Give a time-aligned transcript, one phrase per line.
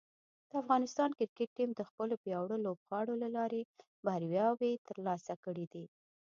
[0.49, 0.83] د افغان
[1.17, 3.61] کرکټ ټیم د خپلو پیاوړو لوبغاړو له لارې
[4.05, 5.85] بریاوې ترلاسه کړې دي.